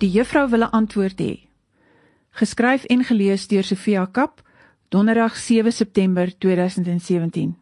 Die 0.00 0.08
juffrou 0.08 0.48
wil 0.48 0.64
'n 0.64 0.72
antwoord 0.72 1.20
hê. 1.20 1.40
Geskryf 2.30 2.84
en 2.84 3.04
gelees 3.04 3.46
deur 3.48 3.64
Sofia 3.64 4.06
Kap, 4.06 4.42
Donderdag 4.88 5.36
7 5.36 5.72
September 5.72 6.38
2017. 6.38 7.56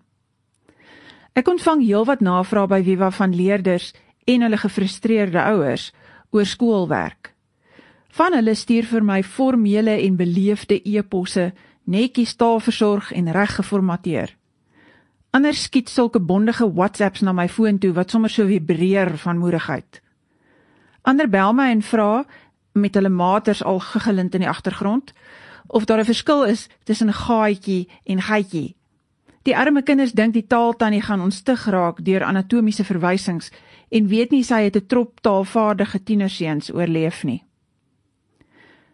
Ek 1.33 1.49
ontvang 1.49 1.83
heelwat 1.83 2.21
navrae 2.21 2.67
by 2.67 2.83
Viva 2.83 3.11
van 3.11 3.35
leerders 3.35 3.93
en 4.25 4.43
hulle 4.43 4.57
gefrustreerde 4.57 5.43
ouers 5.43 5.93
oor 6.31 6.47
skoolwerk. 6.47 7.35
Van 8.09 8.33
hulle 8.33 8.55
stuur 8.55 8.85
vir 8.85 9.05
my 9.05 9.23
formele 9.23 10.01
en 10.07 10.17
beleefde 10.17 10.81
e-posse, 10.85 11.53
netjies 11.85 12.37
taalversorg 12.37 13.13
en 13.13 13.33
reg 13.33 13.55
geformateer. 13.55 14.37
Ander 15.31 15.55
skiet 15.55 15.89
sulke 15.89 16.21
bondige 16.21 16.73
WhatsApps 16.73 17.21
na 17.21 17.33
my 17.33 17.49
foon 17.49 17.79
toe 17.79 17.93
wat 17.93 18.11
sommer 18.11 18.31
so 18.31 18.47
vibreer 18.47 19.17
van 19.17 19.39
moedigheid. 19.39 20.03
Ander 21.09 21.29
bel 21.29 21.55
my 21.57 21.71
en 21.73 21.83
vra 21.83 22.25
met 22.73 22.95
hulle 22.95 23.09
maters 23.09 23.63
al 23.65 23.79
gegelind 23.81 24.35
in 24.37 24.43
die 24.45 24.49
agtergrond 24.49 25.13
of 25.67 25.85
daar 25.85 26.01
'n 26.01 26.05
verskil 26.05 26.45
is 26.45 26.69
tussen 26.85 27.13
gaatjie 27.13 27.89
en 28.05 28.23
gaatjie. 28.23 28.77
Die 29.43 29.57
arme 29.57 29.83
kinders 29.83 30.13
dink 30.13 30.33
die 30.33 30.47
taaltannie 30.47 31.03
gaan 31.03 31.21
ons 31.21 31.41
te 31.41 31.57
graak 31.57 32.05
deur 32.05 32.23
anatomiese 32.23 32.85
verwysings 32.85 33.51
en 33.89 34.09
weet 34.09 34.31
nie 34.31 34.43
sy 34.43 34.63
het 34.63 34.77
'n 34.77 34.87
trop 34.87 35.21
taalvaardige 35.21 36.03
tienerseuns 36.03 36.73
oorleef 36.73 37.25
nie. 37.25 37.43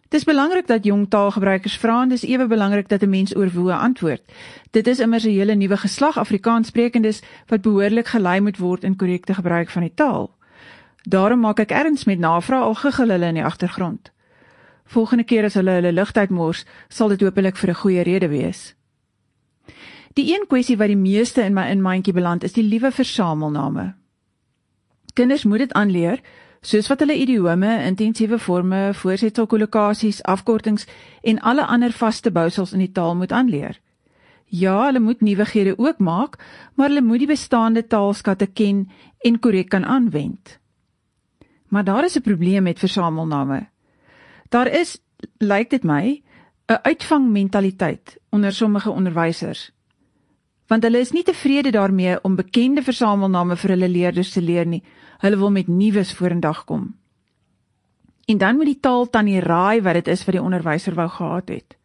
Dit 0.08 0.20
is 0.20 0.24
belangrik 0.24 0.66
dat 0.66 0.84
jong 0.84 1.08
taalgebruikers 1.10 1.76
vra 1.76 2.02
en 2.02 2.08
dis 2.08 2.22
ewe 2.22 2.46
belangrik 2.46 2.88
dat 2.88 3.02
'n 3.02 3.10
mens 3.10 3.36
oorwoe 3.36 3.72
antwoord. 3.72 4.22
Dit 4.70 4.86
is 4.86 5.00
immers 5.00 5.24
'n 5.24 5.30
hele 5.30 5.54
nuwe 5.54 5.76
geslag 5.76 6.18
Afrikaanssprekendes 6.18 7.22
wat 7.46 7.60
behoorlik 7.60 8.06
gelei 8.06 8.40
moet 8.40 8.58
word 8.58 8.84
in 8.84 8.96
korrekte 8.96 9.34
gebruik 9.34 9.70
van 9.70 9.82
die 9.82 9.94
taal. 9.94 10.30
Daarom 11.04 11.40
maak 11.40 11.60
ek 11.60 11.70
erns 11.70 12.04
met 12.04 12.18
navraag 12.18 12.62
al 12.64 12.74
gegil 12.74 13.10
hulle 13.12 13.26
in 13.26 13.34
die 13.34 13.44
agtergrond. 13.44 14.12
Volgende 14.84 15.24
keer 15.24 15.44
as 15.44 15.54
hulle 15.54 15.76
hulle 15.76 15.92
ligtyd 15.92 16.30
mors, 16.30 16.64
sal 16.88 17.08
dit 17.12 17.20
hopelik 17.20 17.56
vir 17.56 17.70
'n 17.70 17.80
goeie 17.82 18.02
rede 18.02 18.28
wees. 18.28 18.74
Die 20.14 20.32
een 20.32 20.46
kwessie 20.46 20.76
wat 20.76 20.86
die 20.86 20.96
meeste 20.96 21.42
in 21.42 21.54
my 21.54 21.68
inmandjie 21.70 22.14
beland 22.14 22.44
is 22.44 22.52
die 22.52 22.62
liewe 22.62 22.90
versamelname. 22.90 23.94
Kinders 25.14 25.44
moet 25.44 25.58
dit 25.58 25.72
aanleer 25.72 26.20
soos 26.60 26.88
wat 26.88 27.00
hulle 27.00 27.16
idiome, 27.20 27.82
intensiewe 27.84 28.38
forme, 28.38 28.94
voorsetselkollokasies, 28.94 30.22
afkortings 30.22 30.86
en 31.22 31.40
alle 31.40 31.66
ander 31.66 31.92
vaste 31.92 32.30
bousels 32.30 32.72
in 32.72 32.78
die 32.78 32.92
taal 32.92 33.14
moet 33.14 33.32
aanleer. 33.32 33.80
Ja, 34.46 34.84
hulle 34.86 35.00
moet 35.00 35.20
nuwighede 35.20 35.78
ook 35.78 35.98
maak, 35.98 36.38
maar 36.74 36.88
hulle 36.88 37.02
moet 37.02 37.18
die 37.18 37.26
bestaande 37.26 37.86
taalskatte 37.86 38.46
ken 38.46 38.90
en 39.20 39.38
korrek 39.38 39.68
kan 39.68 39.84
aanwend. 39.84 40.58
Maar 41.74 41.84
daar 41.84 42.04
is 42.04 42.16
'n 42.16 42.20
probleem 42.20 42.62
met 42.62 42.78
versamelname. 42.78 43.68
Daar 44.48 44.66
is, 44.66 44.98
lyk 45.38 45.70
dit 45.70 45.82
my, 45.82 46.22
'n 46.66 46.78
uitvangmentaliteit 46.82 48.18
onder 48.28 48.52
sommige 48.52 48.90
onderwysers. 48.90 49.72
Want 50.66 50.82
hulle 50.82 50.98
is 50.98 51.10
nie 51.10 51.22
tevrede 51.22 51.70
daarmee 51.70 52.22
om 52.22 52.34
bekende 52.34 52.82
versamelname 52.82 53.56
vir 53.56 53.70
hulle 53.70 53.88
leerders 53.88 54.30
te 54.30 54.42
leer 54.42 54.66
nie. 54.66 54.82
Hulle 55.18 55.36
wil 55.36 55.50
met 55.50 55.66
nuus 55.66 56.14
vorendag 56.14 56.64
kom. 56.64 56.96
En 58.24 58.38
dan 58.38 58.56
moet 58.56 58.64
die 58.66 58.80
taal 58.80 59.10
tannie 59.10 59.40
raai 59.40 59.82
wat 59.82 59.94
dit 59.94 60.08
is 60.08 60.24
wat 60.24 60.34
die 60.34 60.42
onderwyser 60.42 60.94
wou 60.94 61.08
gehad 61.08 61.48
het. 61.48 61.76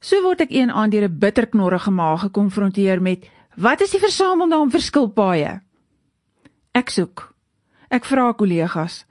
So 0.00 0.22
word 0.22 0.40
ek 0.40 0.50
een 0.50 0.70
aand 0.70 0.92
deur 0.92 1.08
'n 1.08 1.18
bitterknorrige 1.18 1.90
maag 1.90 2.20
gekonfronteer 2.20 3.02
met: 3.02 3.30
"Wat 3.56 3.80
is 3.80 3.90
die 3.90 4.00
versamelnaam 4.00 4.70
vir 4.70 4.80
skilpaaie?" 4.80 5.60
Ek 6.72 6.88
soek 6.88 7.35
Ek 7.96 8.04
vra 8.04 8.32
kollegas. 8.36 9.04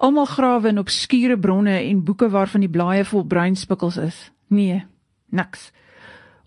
Almal 0.00 0.28
grawe 0.30 0.70
in 0.72 0.80
obskure 0.80 1.36
bronne 1.36 1.76
en 1.82 2.04
boeke 2.04 2.30
waarvan 2.32 2.64
die 2.64 2.72
blaaie 2.72 3.04
vol 3.04 3.26
bruinspikkels 3.28 3.98
is. 4.00 4.20
Nee, 4.48 4.80
niks. 5.28 5.68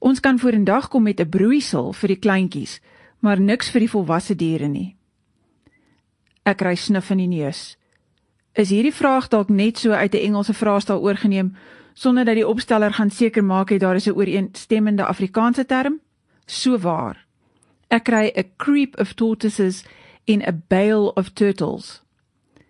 Ons 0.02 0.20
kan 0.24 0.40
vorendag 0.42 0.90
kom 0.90 1.04
met 1.04 1.20
'n 1.20 1.30
broeisel 1.30 1.94
vir 1.94 2.08
die 2.08 2.20
kleintjies, 2.26 2.82
maar 3.20 3.40
niks 3.40 3.70
vir 3.70 3.80
die 3.80 3.90
volwasse 3.90 4.36
diere 4.36 4.68
nie. 4.68 4.96
Ek 6.46 6.58
kry 6.58 6.76
snif 6.76 7.12
in 7.12 7.18
die 7.18 7.28
neus. 7.28 7.78
Is 8.56 8.70
hierdie 8.70 8.94
vraag 8.94 9.30
dalk 9.30 9.50
net 9.50 9.78
so 9.78 9.92
uit 9.92 10.14
'n 10.14 10.26
Engelse 10.28 10.54
vraestel 10.54 11.02
oorgeneem 11.02 11.56
sonder 11.94 12.26
dat 12.26 12.36
die 12.36 12.48
opsteller 12.48 12.94
gaan 12.94 13.10
seker 13.10 13.44
maak 13.44 13.70
het 13.70 13.82
daar 13.82 13.96
is 13.96 14.08
'n 14.08 14.16
ooreenstemmende 14.16 15.06
Afrikaanse 15.06 15.66
term? 15.66 16.00
So 16.46 16.78
waar. 16.78 17.26
Ek 17.90 18.04
kry 18.04 18.32
'n 18.36 18.52
creep 18.58 19.00
of 19.00 19.14
tortoises 19.14 19.86
en 20.26 20.42
'n 20.42 20.64
bale 20.68 21.14
of 21.14 21.30
turtles. 21.30 22.02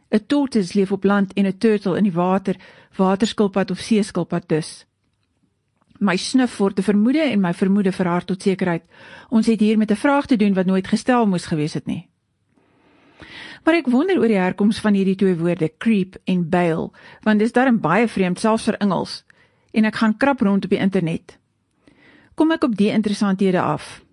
'n 0.09 0.25
Tortoise 0.27 0.77
leef 0.77 0.91
op 0.91 1.03
land 1.03 1.33
en 1.33 1.45
'n 1.45 1.57
turtle 1.57 1.97
in 1.97 2.03
die 2.03 2.11
water, 2.13 2.55
waterskilpad 2.95 3.71
of 3.71 3.79
seeskilpad 3.79 4.47
dus. 4.47 4.85
My 5.99 6.15
snuf 6.15 6.57
word 6.57 6.75
te 6.75 6.83
vermoede 6.83 7.21
en 7.21 7.39
my 7.39 7.53
vermoede 7.53 7.91
verhard 7.91 8.27
tot 8.27 8.41
sekerheid. 8.41 8.83
Ons 9.29 9.45
het 9.45 9.59
hier 9.59 9.77
met 9.77 9.91
'n 9.91 9.95
vraag 9.95 10.25
te 10.25 10.35
doen 10.35 10.53
wat 10.53 10.65
nooit 10.65 10.87
gestel 10.87 11.25
moes 11.25 11.45
gewees 11.45 11.73
het 11.73 11.85
nie. 11.85 12.09
Maar 13.63 13.73
ek 13.73 13.87
wonder 13.87 14.19
oor 14.19 14.27
die 14.27 14.37
herkoms 14.37 14.79
van 14.79 14.93
hierdie 14.93 15.15
twee 15.15 15.35
woorde, 15.35 15.71
creep 15.77 16.17
en 16.23 16.49
bale, 16.49 16.91
want 17.21 17.39
dis 17.39 17.51
darem 17.51 17.79
baie 17.79 18.07
vreemd 18.07 18.39
selfs 18.39 18.63
vir 18.63 18.77
Engels. 18.77 19.23
En 19.71 19.85
ek 19.85 19.95
gaan 19.95 20.17
krap 20.17 20.41
rond 20.41 20.63
op 20.63 20.69
die 20.69 20.79
internet. 20.79 21.37
Kom 22.35 22.51
ek 22.51 22.63
op 22.63 22.75
die 22.75 22.91
interessanthede 22.91 23.61
af. 23.61 24.03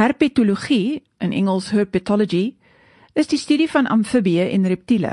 Herpetologie, 0.00 1.02
in 1.18 1.32
Engels 1.32 1.70
herpetology, 1.76 2.54
is 3.12 3.28
die 3.28 3.38
studie 3.38 3.66
van 3.68 3.84
amfibieë 3.92 4.46
en 4.54 4.64
reptiele. 4.72 5.10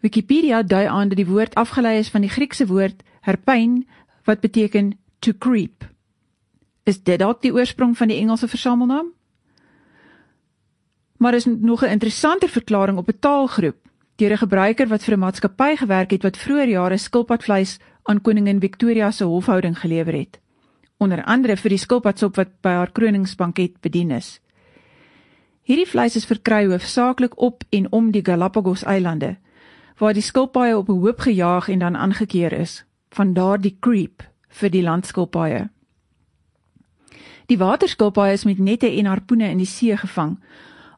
Wikipedia 0.00 0.62
dui 0.62 0.86
aan 0.88 1.10
dat 1.10 1.20
die 1.20 1.28
woord 1.28 1.58
afgelei 1.60 1.98
is 2.00 2.08
van 2.14 2.24
die 2.24 2.32
Griekse 2.32 2.64
woord 2.70 3.02
herpein 3.28 3.82
wat 4.24 4.40
beteken 4.40 4.94
to 5.20 5.36
creep. 5.36 5.84
Is 6.88 7.02
dit 7.02 7.20
dalk 7.20 7.42
die 7.44 7.52
oorsprong 7.52 7.92
van 7.98 8.08
die 8.08 8.16
Engelse 8.22 8.48
versamelnaam? 8.48 9.12
Maar 11.18 11.34
is 11.34 11.44
nog 11.44 11.84
'n 11.84 11.92
interessanter 11.92 12.48
verklaring 12.48 12.98
op 12.98 13.08
'n 13.08 13.18
taalgroep 13.20 13.76
deur 14.16 14.32
'n 14.32 14.44
gebruiker 14.46 14.88
wat 14.88 15.04
vir 15.04 15.14
'n 15.14 15.20
maatskappy 15.20 15.76
gewerk 15.76 16.10
het 16.10 16.22
wat 16.22 16.36
vroeër 16.36 16.68
jare 16.68 16.96
skilpadvleis 16.96 17.78
aan 18.02 18.20
koningin 18.20 18.60
Victoria 18.60 19.10
se 19.10 19.24
hofhouding 19.24 19.78
gelewer 19.78 20.14
het 20.14 20.40
onder 20.98 21.24
andere 21.24 21.56
vir 21.56 21.70
die 21.70 21.78
skilpadsop 21.78 22.36
wat 22.36 22.60
by 22.62 22.76
haar 22.78 22.92
kroningsbanket 22.92 23.80
bedien 23.80 24.10
is. 24.10 24.40
Hierdie 25.62 25.88
vleis 25.88 26.16
is 26.16 26.26
verkry 26.26 26.66
hoofsaaklik 26.66 27.36
op 27.40 27.64
en 27.70 27.92
om 27.92 28.10
die 28.10 28.24
Galapagos 28.24 28.84
eilande 28.84 29.36
waar 29.98 30.14
die 30.14 30.22
skilpaaie 30.22 30.76
op 30.76 30.88
'n 30.88 31.00
hoop 31.02 31.20
gejaag 31.20 31.68
en 31.68 31.78
dan 31.78 31.96
aangekeer 31.96 32.52
is, 32.52 32.84
van 33.10 33.32
daar 33.32 33.60
die 33.60 33.76
creep 33.80 34.22
vir 34.48 34.70
die 34.70 34.82
landskilpaaie. 34.82 35.68
Die 37.46 37.58
waterskilpaaie 37.58 38.32
is 38.32 38.44
met 38.44 38.58
nette 38.58 38.90
en 38.90 39.06
harpoene 39.06 39.48
in 39.50 39.58
die 39.58 39.66
see 39.66 39.96
gevang. 39.96 40.38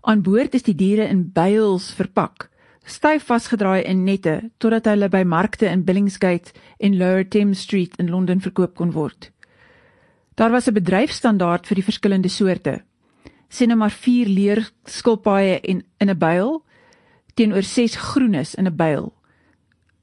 Aan 0.00 0.22
boord 0.22 0.55
is 0.55 0.62
die 0.62 0.75
diere 0.75 1.09
in 1.09 1.31
buils 1.32 1.94
verpak, 1.94 2.50
styf 2.84 3.25
vasgedraai 3.25 3.82
in 3.82 4.05
nette 4.05 4.50
totdat 4.59 4.84
hulle 4.84 5.09
by 5.09 5.22
markte 5.22 5.67
in 5.67 5.84
Billingsgate 5.84 6.53
en 6.78 6.97
Lower 6.97 7.28
Thames 7.28 7.61
Street 7.61 7.97
in 7.97 8.11
Londen 8.11 8.41
verkoop 8.41 8.75
kon 8.75 8.93
word. 8.93 9.31
Daar 10.35 10.51
was 10.51 10.67
'n 10.67 10.73
bedryfstandaard 10.73 11.67
vir 11.67 11.75
die 11.75 11.85
verskillende 11.85 12.29
soorte. 12.29 12.83
Sien 13.49 13.69
nou 13.69 13.79
maar 13.79 13.91
4 13.91 14.27
leer 14.27 14.71
skilpaaie 14.85 15.61
en 15.61 15.85
in 15.99 16.11
'n 16.11 16.19
byl 16.19 16.65
teenoor 17.35 17.63
6 17.63 17.97
groenes 17.97 18.55
in 18.55 18.67
'n 18.67 18.77
byl. 18.77 19.15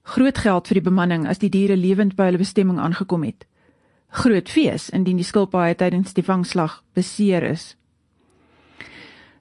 Groot 0.01 0.37
geld 0.37 0.67
vir 0.67 0.73
die 0.73 0.89
bemanning 0.89 1.27
as 1.27 1.37
die 1.37 1.49
diere 1.49 1.77
lewend 1.77 2.15
by 2.15 2.23
hulle 2.23 2.37
bestemming 2.37 2.79
aangekom 2.79 3.23
het. 3.23 3.45
Groot 4.07 4.49
fees 4.49 4.89
indien 4.89 5.15
die 5.15 5.25
skilpaaie 5.25 5.75
tydens 5.75 6.13
die 6.13 6.23
vangslag 6.23 6.83
beseer 6.93 7.43
is. 7.43 7.75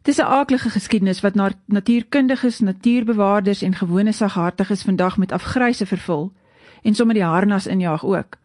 Dis 0.03 0.19
'n 0.19 0.23
aaklige 0.23 0.71
geskiedenis 0.71 1.21
wat 1.21 1.35
na 1.35 1.50
natuurkundiges, 1.67 2.61
natuurbewaarders 2.61 3.62
en 3.62 3.75
gewone 3.75 4.12
saghartiges 4.12 4.82
vandag 4.82 5.17
met 5.17 5.32
afgryse 5.32 5.87
vervul 5.87 6.32
en 6.82 6.94
sommer 6.94 7.15
die 7.15 7.25
harnas 7.25 7.67
injaag 7.67 8.05
ook. 8.05 8.39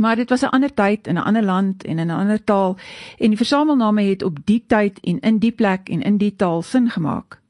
Maar 0.00 0.16
dit 0.16 0.28
was 0.28 0.40
'n 0.40 0.54
ander 0.56 0.74
tyd 0.74 1.06
in 1.06 1.14
'n 1.14 1.22
ander 1.22 1.42
land 1.42 1.84
en 1.84 1.98
in 1.98 2.06
'n 2.06 2.10
ander 2.10 2.44
taal 2.44 2.76
en 3.18 3.28
die 3.28 3.36
versamelname 3.36 4.02
het 4.02 4.22
op 4.22 4.38
die 4.44 4.64
tyd 4.66 5.00
en 5.00 5.20
in 5.20 5.38
die 5.38 5.52
plek 5.52 5.88
en 5.88 6.02
in 6.02 6.16
die 6.16 6.36
taal 6.36 6.62
sin 6.62 6.90
gemaak. 6.90 7.40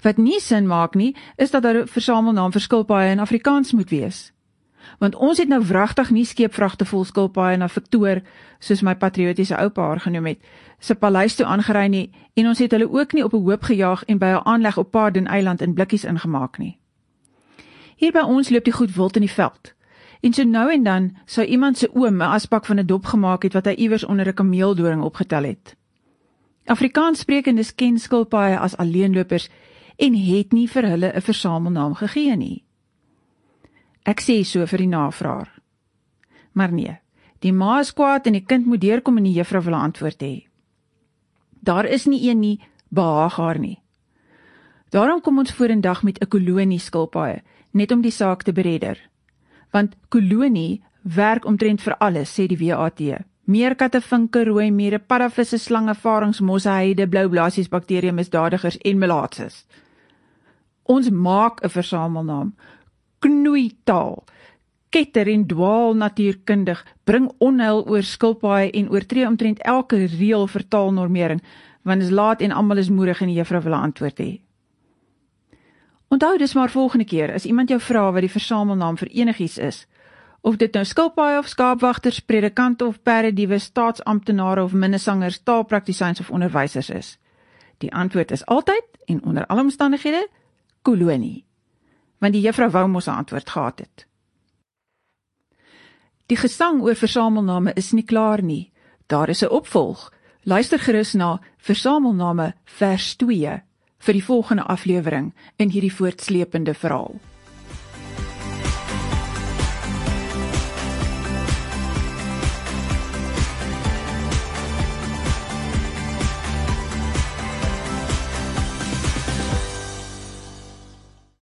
Wat 0.00 0.16
nie 0.16 0.40
sin 0.40 0.66
maak 0.66 0.94
nie, 0.94 1.16
is 1.36 1.50
dat 1.50 1.62
daar 1.62 1.82
'n 1.82 1.86
versamelnaam 1.86 2.52
vir 2.52 2.60
skilpaaie 2.60 3.10
in 3.10 3.18
Afrikaans 3.18 3.72
moet 3.72 3.90
wees. 3.90 4.32
Want 4.98 5.14
ons 5.14 5.38
het 5.38 5.48
nou 5.48 5.64
wragtig 5.64 6.10
nie 6.10 6.24
skeepvragte 6.24 6.84
vol 6.84 7.04
skilpaaie 7.04 7.56
na 7.56 7.68
Victor, 7.68 8.22
soos 8.58 8.82
my 8.82 8.94
patriotiese 8.94 9.56
oupa 9.56 9.82
haar 9.82 10.00
genoem 10.00 10.26
het, 10.26 10.38
se 10.78 10.94
paleis 10.94 11.34
toe 11.34 11.46
aangery 11.46 11.86
nie 11.86 12.10
en 12.34 12.46
ons 12.46 12.58
het 12.58 12.70
hulle 12.70 12.92
ook 12.92 13.12
nie 13.12 13.24
op 13.24 13.32
'n 13.32 13.42
hoop 13.42 13.62
gejaag 13.62 14.04
en 14.04 14.18
by 14.18 14.26
'n 14.26 14.44
aanleg 14.44 14.78
op 14.78 14.90
Paarden 14.90 15.26
Eiland 15.26 15.60
in 15.60 15.74
blikkies 15.74 16.04
ingemaak 16.04 16.58
nie. 16.58 16.78
Hier 17.96 18.12
by 18.12 18.18
ons 18.18 18.50
loop 18.50 18.64
die 18.64 18.72
goed 18.72 18.94
wild 18.94 19.16
in 19.16 19.22
die 19.22 19.30
veld. 19.30 19.74
En 20.22 20.32
so 20.32 20.44
nou 20.46 20.70
en 20.70 20.82
dan 20.82 21.16
sou 21.26 21.46
iemand 21.46 21.78
se 21.78 21.88
oom 21.94 22.22
'n 22.22 22.32
aspak 22.38 22.66
van 22.66 22.78
'n 22.78 22.86
dop 22.86 23.04
gemaak 23.04 23.42
het 23.42 23.52
wat 23.52 23.64
hy 23.64 23.72
iewers 23.72 24.04
onder 24.04 24.28
'n 24.28 24.34
kameeldoring 24.34 25.02
opgetel 25.02 25.42
het. 25.42 25.76
Afrikaans 26.64 27.18
sprekendes 27.18 27.74
ken 27.74 27.98
skilpaaie 27.98 28.58
as 28.58 28.76
alleenlopers 28.76 29.48
en 29.96 30.14
het 30.14 30.52
nie 30.52 30.68
vir 30.68 30.88
hulle 30.88 31.12
'n 31.14 31.20
versamelnaam 31.20 31.94
gegee 31.94 32.36
nie. 32.36 32.64
Ek 34.02 34.20
sê 34.20 34.44
so 34.44 34.66
vir 34.66 34.78
die 34.78 34.88
navraer. 34.88 35.48
Maar 36.52 36.72
nee, 36.72 36.98
die 37.38 37.52
ma 37.52 37.80
is 37.80 37.92
kwaad 37.92 38.26
en 38.26 38.32
die 38.32 38.46
kind 38.46 38.66
moet 38.66 38.80
deurkom 38.80 39.16
en 39.16 39.24
die 39.24 39.32
juffrou 39.32 39.62
wil 39.62 39.74
antwoord 39.74 40.22
hê. 40.22 40.46
Daar 41.60 41.86
is 41.86 42.06
nie 42.06 42.28
een 42.28 42.40
nie, 42.40 42.60
behaag 42.88 43.36
haar 43.36 43.58
nie. 43.58 43.82
Daarom 44.90 45.20
kom 45.20 45.38
ons 45.38 45.52
vorendag 45.52 46.02
met 46.02 46.18
'n 46.20 46.28
kolonie 46.28 46.78
skilpaaie, 46.78 47.42
net 47.70 47.92
om 47.92 48.00
die 48.02 48.10
saak 48.10 48.42
te 48.42 48.52
beredder. 48.52 49.11
Want 49.72 49.96
kolonie 50.08 50.82
werk 51.02 51.46
omtrent 51.48 51.82
vir 51.82 51.96
alles, 51.98 52.30
sê 52.30 52.46
die 52.46 52.58
WAT. 52.60 53.00
Meerkatte, 53.44 54.00
vinke, 54.00 54.44
rooi 54.46 54.70
mure, 54.70 54.98
paddavisse, 54.98 55.58
slange, 55.58 55.94
varings, 55.98 56.40
mosse, 56.40 56.70
heide, 56.70 57.08
blou 57.10 57.28
blaasies, 57.28 57.70
bakterieë, 57.72 58.14
misdadigers 58.14 58.78
en 58.84 58.98
melaatses. 58.98 59.64
Ons 60.84 61.10
maak 61.10 61.62
'n 61.64 61.68
versamelnaam. 61.68 62.54
Knoeitaal. 63.20 64.24
Ketter 64.90 65.28
en 65.28 65.46
dwaal 65.46 65.94
natuurkundig 65.94 66.84
bring 67.04 67.30
onheil 67.38 67.84
oor 67.88 68.02
skilpaaie 68.02 68.70
en 68.70 68.90
oortree 68.90 69.26
omtrent 69.26 69.58
elke 69.58 70.06
reël 70.06 70.46
vir 70.46 70.68
taalnormering 70.68 71.40
want 71.82 72.00
dit 72.00 72.08
is 72.08 72.14
laat 72.14 72.40
en 72.40 72.52
almal 72.52 72.76
is 72.76 72.90
moedig 72.90 73.20
en 73.22 73.30
die 73.30 73.36
juffrou 73.36 73.62
wil 73.62 73.74
antwoord 73.74 74.18
hê. 74.18 74.40
Onthou 76.12 76.38
dis 76.38 76.52
maar 76.54 76.70
volgende 76.70 77.04
keer 77.04 77.32
as 77.32 77.44
iemand 77.44 77.68
jou 77.68 77.80
vra 77.80 78.10
wat 78.12 78.20
die 78.20 78.30
versamelnaam 78.30 78.98
vir 79.00 79.08
enigiets 79.08 79.56
is, 79.58 79.86
of 80.40 80.58
dit 80.60 80.74
nou 80.76 80.82
skilpaaie 80.84 81.38
of 81.38 81.48
skaapwagters, 81.48 82.18
predikante 82.20 82.84
of 82.84 82.98
perdediewe, 83.02 83.58
staatsamptenare 83.58 84.62
of 84.62 84.74
minnesangers, 84.76 85.40
taalpraktisyns 85.42 86.20
of 86.20 86.30
onderwysers 86.30 86.90
is. 86.90 87.14
Die 87.80 87.92
antwoord 87.94 88.30
is 88.30 88.44
altyd 88.46 88.84
en 89.08 89.24
onder 89.24 89.46
alle 89.46 89.64
omstandighede 89.64 90.26
kolonie. 90.82 91.46
Want 92.20 92.36
die 92.36 92.44
juffrou 92.44 92.70
wou 92.70 92.86
mos 92.88 93.08
'n 93.08 93.16
antwoord 93.24 93.50
gehad 93.50 93.78
het. 93.78 94.06
Die 96.26 96.36
gesang 96.36 96.82
oor 96.82 96.94
versamelname 96.94 97.72
is 97.72 97.92
nie 97.92 98.04
klaar 98.04 98.42
nie. 98.42 98.72
Daar 99.06 99.28
is 99.28 99.42
'n 99.42 99.48
opvolg. 99.48 100.12
Luister 100.42 100.78
gerus 100.78 101.12
na 101.12 101.40
Versamelname 101.56 102.54
vers 102.64 103.14
2 103.14 103.62
vir 104.02 104.18
die 104.18 104.24
volgende 104.24 104.64
aflewering 104.66 105.32
in 105.62 105.70
hierdie 105.70 105.94
voortsleepende 105.94 106.74
verhaal. 106.74 107.20